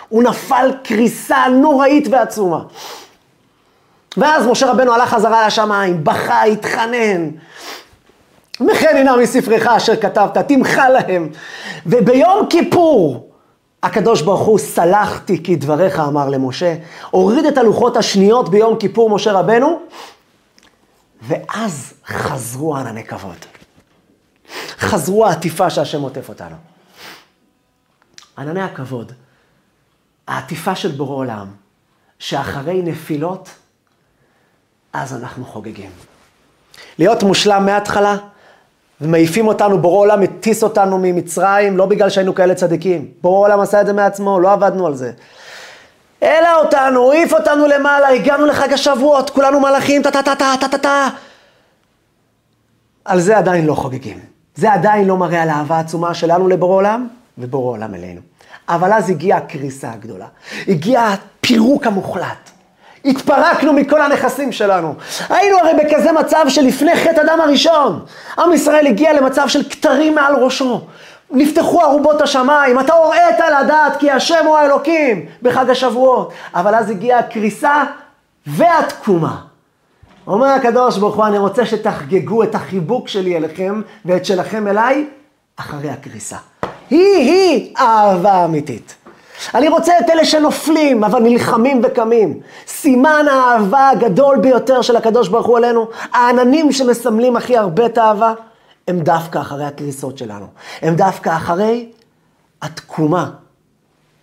[0.10, 2.64] הוא נפל קריסה נוראית ועצומה.
[4.18, 7.30] ואז משה רבנו הלך חזרה לשמיים, בכה, התחנן.
[8.70, 11.30] הנה מספרך אשר כתבת, תמחה להם.
[11.86, 13.30] וביום כיפור,
[13.84, 16.76] הקדוש ברוך הוא, סלחתי כי דבריך אמר למשה,
[17.12, 19.80] הוריד את הלוחות השניות ביום כיפור משה רבנו,
[21.22, 23.46] ואז חזרו ענני כבוד.
[24.80, 26.56] חזרו העטיפה שהשם עוטף אותנו.
[28.38, 29.12] ענני הכבוד,
[30.28, 31.48] העטיפה של בורא עולם,
[32.20, 33.50] שאחרי נפילות,
[34.94, 35.92] אז אנחנו חוגגים.
[37.00, 38.18] להיות מושלם מההתחלה,
[39.02, 43.08] ומעיפים אותנו, בורא עולם הטיס אותנו ממצרים, לא בגלל שהיינו כאלה צדיקים.
[43.22, 45.12] בורא עולם עשה את זה מעצמו, לא עבדנו על זה.
[46.22, 51.10] העלה אותנו, העיף אותנו למעלה, הגענו לחג השבועות, כולנו מלאכים, טה-טה-טה-טה-טה-טה.
[53.06, 54.20] על זה עדיין לא חוגגים.
[54.56, 58.22] זה עדיין לא מראה על האהבה העצומה שלנו לבורא עולם, ובורא עולם אלינו.
[58.70, 60.28] אבל אז הגיעה הקריסה הגדולה.
[60.68, 62.51] הגיע הפירוק המוחלט.
[63.06, 64.96] התפרקנו מכל הנכסים שלנו.
[65.30, 68.06] היינו הרי בכזה מצב שלפני חטא אדם הראשון.
[68.40, 70.82] עם ישראל הגיע למצב של כתרים מעל ראשו.
[71.32, 76.34] נפתחו ארובות השמיים, אתה הוראת לדעת כי השם הוא האלוקים בחג השבועות.
[76.56, 77.84] אבל אז הגיעה הקריסה
[78.48, 79.36] והתקומה.
[80.28, 85.08] אומר הקדוש ברוך הוא, אני רוצה שתחגגו את החיבוק שלי אליכם ואת שלכם אליי
[85.58, 86.38] אחרי הקריסה.
[86.90, 88.96] היא-היא אהבה אמיתית.
[89.56, 92.40] אני רוצה את אלה שנופלים, אבל נלחמים וקמים.
[92.68, 98.34] סימן האהבה הגדול ביותר של הקדוש ברוך הוא עלינו, העננים שמסמלים הכי הרבה את האהבה,
[98.88, 100.48] הם דווקא אחרי הקריסות שלנו.
[100.82, 101.92] הם דווקא אחרי
[102.62, 103.32] התקומה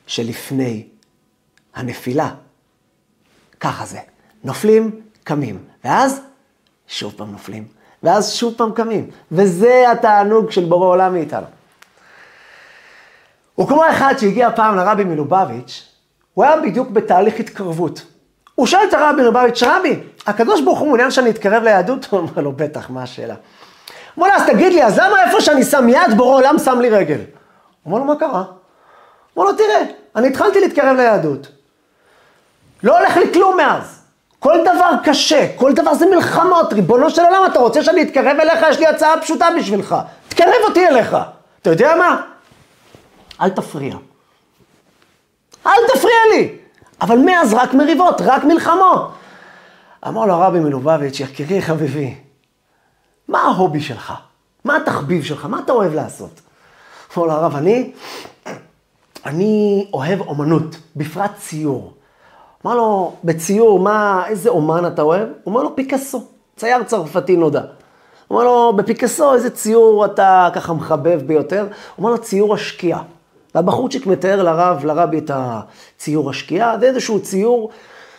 [0.06, 0.86] שלפני
[1.74, 2.30] הנפילה.
[3.60, 3.98] ככה זה.
[4.44, 4.90] נופלים,
[5.24, 5.58] קמים.
[5.84, 6.20] ואז
[6.88, 7.64] שוב פעם נופלים.
[8.02, 9.10] ואז שוב פעם קמים.
[9.32, 11.46] וזה התענוג של בורא עולם מאיתנו.
[13.58, 15.84] הוא כמו אחד שהגיע פעם לרבי מלובביץ',
[16.34, 18.02] הוא היה בדיוק בתהליך התקרבות.
[18.54, 22.06] הוא שאל את הרבי מלובביץ', רבי, הקדוש ברוך הוא מעוניין שאני אתקרב ליהדות?
[22.10, 23.34] הוא אומר לו, בטח, מה השאלה?
[23.34, 26.80] הוא אומר לו, אז תגיד לי, אז למה איפה שאני שם יד, בורא עולם שם
[26.80, 27.14] לי רגל?
[27.14, 27.24] הוא
[27.86, 28.44] אומר לו, מה קרה?
[28.44, 28.44] הוא
[29.36, 29.82] אומר לו, תראה,
[30.16, 31.48] אני התחלתי להתקרב ליהדות.
[32.82, 34.00] לא הולך לי כלום מאז.
[34.38, 36.72] כל דבר קשה, כל דבר זה מלחמות.
[36.72, 38.66] ריבונו של עולם, אתה רוצה שאני אתקרב אליך?
[38.70, 39.96] יש לי הצעה פשוטה בשבילך.
[40.28, 41.16] תקרב אותי אליך.
[41.62, 42.20] אתה יודע מה?
[43.40, 43.96] אל תפריע.
[45.66, 46.58] אל תפריע לי.
[47.00, 49.10] אבל מאז רק מריבות, רק מלחמות.
[50.08, 52.14] אמר לו הרבי מלובביץ', יקירי חביבי,
[53.28, 54.12] מה ההובי שלך?
[54.64, 55.44] מה התחביב שלך?
[55.44, 56.40] מה אתה אוהב לעשות?
[57.16, 57.92] אמר לו הרב, אני,
[59.26, 61.92] אני אוהב אומנות, בפרט ציור.
[62.66, 65.28] אמר לו, בציור, מה, איזה אומן אתה אוהב?
[65.28, 67.60] הוא אומר לו, פיקאסו, צייר צרפתי נודע.
[68.28, 71.60] הוא אומר לו, בפיקאסו, איזה ציור אתה ככה מחבב ביותר?
[71.62, 73.02] הוא אומר לו, ציור השקיעה.
[73.54, 77.70] והבחורצ'יק מתאר לרב, לרבי את הציור השקיעה, זה איזשהו ציור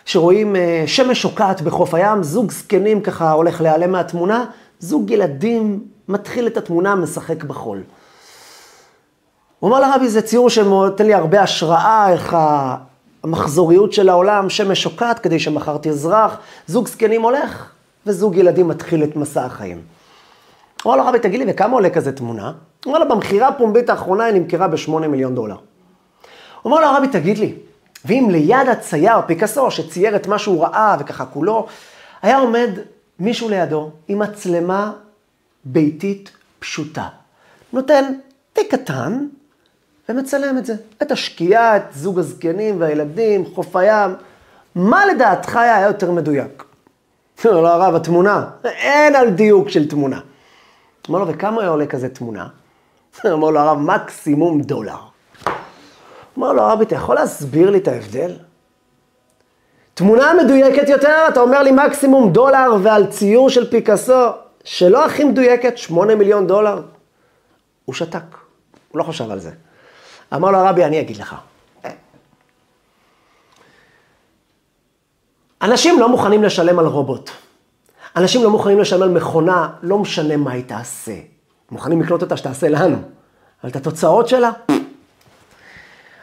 [0.04, 4.44] שרואים אה, שמש שוקעת בחוף הים, זוג זקנים ככה הולך להיעלם מהתמונה,
[4.80, 7.82] זוג ילדים מתחיל את התמונה, משחק בחול.
[9.58, 12.36] הוא אמר לרבי, זה ציור שנותן לי הרבה השראה, איך
[13.24, 17.70] המחזוריות של העולם, שמש שוקעת כדי שמחר תזרח, זוג זקנים הולך,
[18.06, 19.82] וזוג ילדים מתחיל את מסע החיים.
[20.82, 22.52] הוא אמר לרבי, תגיד לי, וכמה עולה כזה תמונה?
[22.86, 25.56] אומר לו, במכירה הפומבית האחרונה היא נמכרה בשמונה מיליון דולר.
[26.64, 27.54] אומר לו, הרבי, תגיד לי,
[28.04, 31.66] ואם ליד הצייר, פיקאסו, שצייר את מה שהוא ראה וככה כולו,
[32.22, 32.70] היה עומד
[33.18, 34.92] מישהו לידו עם מצלמה
[35.64, 37.08] ביתית פשוטה.
[37.72, 38.04] נותן
[38.52, 39.26] תיק קטן
[40.08, 40.74] ומצלם את זה.
[41.02, 44.10] את השקיעה, את זוג הזקנים והילדים, חוף הים.
[44.74, 46.64] מה לדעתך היה יותר מדויק?
[47.44, 48.50] אומר לו, הרב, התמונה.
[48.64, 50.20] אין על דיוק של תמונה.
[51.10, 52.48] אמר לו, וכמה היה עולה כזה תמונה?
[53.32, 54.98] אמר לו הרב, מקסימום דולר.
[56.38, 58.36] אמר לו, הרבי, אתה יכול להסביר לי את ההבדל?
[59.94, 64.26] תמונה מדויקת יותר, אתה אומר לי מקסימום דולר, ועל ציור של פיקאסו,
[64.64, 66.82] שלא הכי מדויקת, שמונה מיליון דולר.
[67.84, 68.36] הוא שתק,
[68.90, 69.50] הוא לא חשב על זה.
[70.34, 71.36] אמר לו הרבי, אני אגיד לך.
[75.62, 77.30] אנשים לא מוכנים לשלם על רובוט.
[78.16, 81.16] אנשים לא מוכנים לשלם על מכונה, לא משנה מה היא תעשה.
[81.70, 82.96] מוכנים לקנות אותה שתעשה לנו,
[83.62, 84.50] אבל את התוצאות שלה,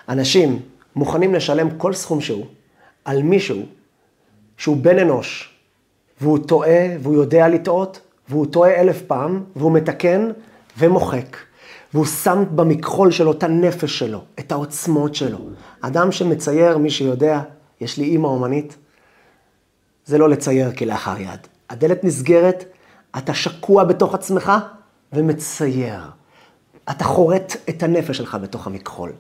[0.10, 0.60] אנשים
[0.96, 2.46] מוכנים לשלם כל סכום שהוא
[3.06, 3.66] על מישהו
[4.58, 5.54] שהוא בן אנוש,
[6.22, 10.32] והוא טועה, והוא יודע לטעות, והוא טועה אלף פעם, והוא מתקן
[10.78, 11.38] ומוחק.
[11.94, 15.38] והוא שם במכחול שלו את הנפש שלו, את העוצמות שלו.
[15.82, 17.42] אדם שמצייר, מי שיודע,
[17.82, 18.76] יש לי אימא אומנית,
[20.06, 21.48] זה לא לצייר כלאחר יד.
[21.70, 22.64] הדלת נסגרת,
[23.18, 24.52] אתה שקוע בתוך עצמך
[25.13, 26.02] ומצייר.
[26.89, 29.12] אתה חורט את הנפש שלך בתוך המכחול.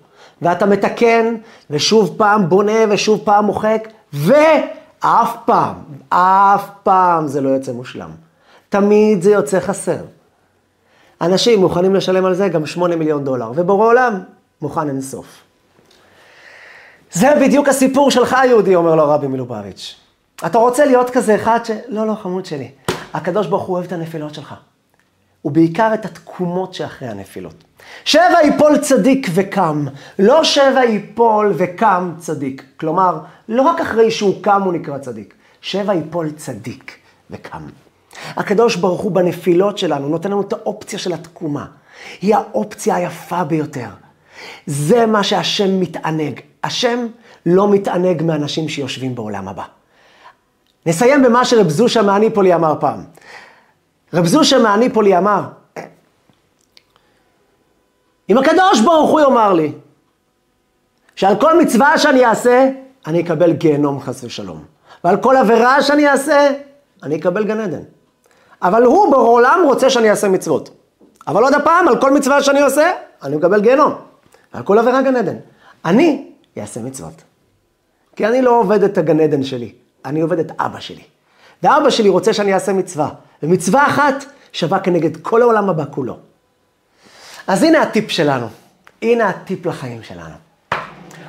[0.41, 1.35] ואתה מתקן,
[1.69, 5.75] ושוב פעם בונה, ושוב פעם מוחק, ואף פעם,
[6.09, 8.09] אף פעם זה לא יוצא מושלם.
[8.69, 10.03] תמיד זה יוצא חסר.
[11.21, 14.19] אנשים מוכנים לשלם על זה גם 8 מיליון דולר, ובורא עולם
[14.61, 15.25] מוכן אינסוף.
[17.11, 19.95] זה בדיוק הסיפור שלך, יהודי, אומר לו הרבי מלובביץ'.
[20.45, 21.71] אתה רוצה להיות כזה אחד ש...
[21.87, 22.71] לא, לא, חמוד שלי.
[23.13, 24.55] הקדוש ברוך הוא אוהב את הנפילות שלך.
[25.45, 27.63] ובעיקר את התקומות שאחרי הנפילות.
[28.05, 29.85] שבע יפול צדיק וקם,
[30.19, 32.63] לא שבע יפול וקם צדיק.
[32.77, 33.19] כלומר,
[33.49, 36.95] לא רק אחרי שהוא קם הוא נקרא צדיק, שבע יפול צדיק
[37.31, 37.61] וקם.
[38.35, 41.65] הקדוש ברוך הוא בנפילות שלנו נותן לנו את האופציה של התקומה.
[42.21, 43.89] היא האופציה היפה ביותר.
[44.65, 46.39] זה מה שהשם מתענג.
[46.63, 47.07] השם
[47.45, 49.63] לא מתענג מאנשים שיושבים בעולם הבא.
[50.85, 53.03] נסיים במה שרב זושה מאניפולי אמר פעם.
[54.13, 55.41] רב זושה מאניפולי אמר,
[58.29, 59.71] אם הקדוש ברוך הוא יאמר לי,
[61.15, 62.69] שעל כל מצווה שאני אעשה,
[63.07, 64.63] אני אקבל גיהנום חס ושלום.
[65.03, 66.49] ועל כל עבירה שאני אעשה,
[67.03, 67.81] אני אקבל גן עדן.
[68.61, 70.69] אבל הוא בעולם רוצה שאני אעשה מצוות.
[71.27, 72.91] אבל עוד הפעם, על כל מצווה שאני עושה,
[73.23, 73.93] אני מקבל גיהנום.
[74.53, 75.35] ועל כל עבירה גן עדן.
[75.85, 77.23] אני אעשה מצוות.
[78.15, 79.71] כי אני לא עובד את הגן עדן שלי,
[80.05, 81.03] אני עובד את אבא שלי.
[81.63, 83.09] ואבא שלי רוצה שאני אעשה מצווה.
[83.43, 86.17] ומצווה אחת שווה כנגד כל העולם הבא כולו.
[87.47, 88.47] אז הנה הטיפ שלנו.
[89.01, 90.35] הנה הטיפ לחיים שלנו.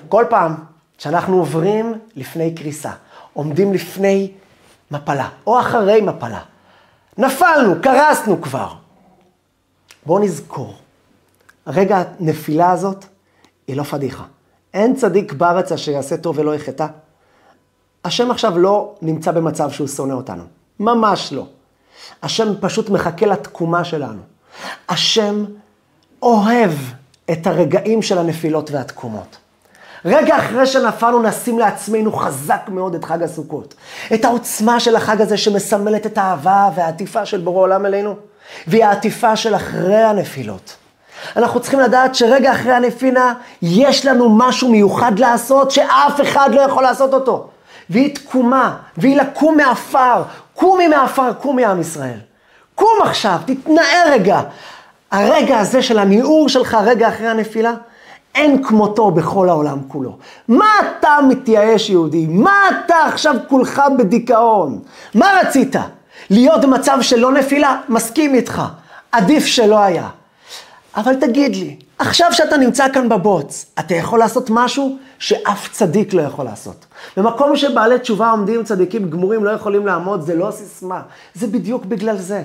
[0.09, 0.55] כל פעם
[0.99, 2.93] שאנחנו עוברים לפני קריסה,
[3.33, 4.33] עומדים לפני
[4.91, 6.41] מפלה, או אחרי מפלה,
[7.19, 8.73] נפלנו, קרסנו כבר.
[10.07, 10.75] בואו נזכור,
[11.67, 13.05] רגע הנפילה הזאת
[13.67, 14.25] היא לא פדיחה.
[14.75, 16.87] אין צדיק בארץ אשר יעשה טוב ולא יחטא.
[18.05, 20.45] השם עכשיו לא נמצא במצב שהוא שונא אותנו.
[20.81, 21.47] ממש לא.
[22.23, 24.21] השם פשוט מחכה לתקומה שלנו.
[24.89, 25.45] השם
[26.23, 26.71] אוהב
[27.31, 29.37] את הרגעים של הנפילות והתקומות.
[30.05, 33.75] רגע אחרי שנפלנו נשים לעצמנו חזק מאוד את חג הסוכות.
[34.15, 38.15] את העוצמה של החג הזה שמסמלת את האהבה והעטיפה של בורא עולם אלינו,
[38.67, 40.77] והיא העטיפה של אחרי הנפילות.
[41.37, 46.83] אנחנו צריכים לדעת שרגע אחרי הנפילה יש לנו משהו מיוחד לעשות שאף אחד לא יכול
[46.83, 47.49] לעשות אותו.
[47.91, 50.23] והיא תקומה, והיא לקום מעפר.
[50.55, 52.19] קומי מעפר, קומי עם ישראל.
[52.75, 54.41] קום עכשיו, תתנער רגע.
[55.11, 57.75] הרגע הזה של הניעור שלך רגע אחרי הנפילה,
[58.35, 60.19] אין כמותו בכל העולם כולו.
[60.49, 62.27] מה אתה מתייאש, יהודי?
[62.27, 64.79] מה אתה עכשיו כולך בדיכאון?
[65.15, 65.77] מה רצית?
[66.31, 67.81] להיות במצב של לא נפילה?
[67.89, 68.63] מסכים איתך.
[69.13, 70.09] עדיף שלא היה.
[70.97, 76.23] אבל תגיד לי, עכשיו שאתה נמצא כאן בבוץ, אתה יכול לעשות משהו שאף צדיק לא
[76.23, 76.87] יכול לעשות.
[77.17, 81.03] במקום שבעלי תשובה עומדים צדיקים גמורים לא יכולים לעמוד, זה לא סיסמה.
[81.35, 82.45] זה בדיוק בגלל זה.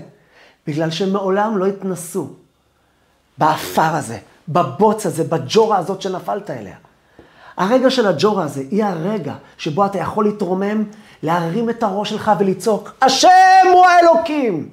[0.68, 2.28] בגלל שמעולם לא התנסו
[3.38, 4.18] באפר הזה,
[4.50, 6.76] בבוץ הזה, בג'ורה הזאת שנפלת אליה.
[7.58, 10.84] הרגע של הג'ורה הזה היא הרגע שבו אתה יכול להתרומם,
[11.24, 13.30] להרים את הראש שלך ולצעוק, השם
[13.74, 14.70] הוא האלוקים!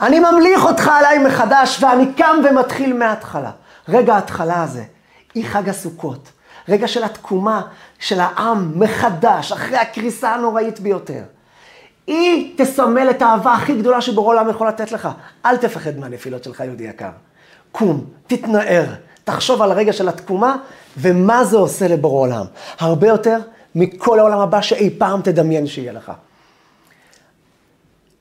[0.00, 3.50] אני ממליך אותך עליי מחדש, ואני קם ומתחיל מההתחלה.
[3.88, 4.84] רגע ההתחלה הזה,
[5.34, 6.32] היא חג הסוכות.
[6.68, 7.62] רגע של התקומה
[7.98, 11.22] של העם מחדש, אחרי הקריסה הנוראית ביותר.
[12.06, 15.08] היא תסמל את האהבה הכי גדולה שבורא עולם יכול לתת לך.
[15.46, 17.10] אל תפחד מהנפילות שלך, יהודי יקר.
[17.72, 18.84] קום, תתנער,
[19.24, 20.56] תחשוב על הרגע של התקומה,
[20.96, 22.44] ומה זה עושה לבורא עולם.
[22.78, 23.38] הרבה יותר
[23.74, 26.12] מכל העולם הבא שאי פעם תדמיין שיהיה לך.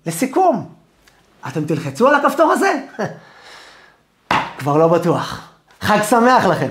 [0.05, 0.74] לסיכום,
[1.47, 2.73] אתם תלחצו על הכפתור הזה?
[4.59, 5.41] כבר לא בטוח.
[5.81, 6.69] חג שמח לכם.